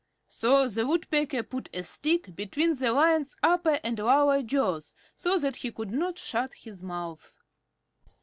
[0.29, 5.57] So the Woodpecker put a stick between the Lion's upper and lower jaws so that
[5.57, 7.37] he could not shut his mouth.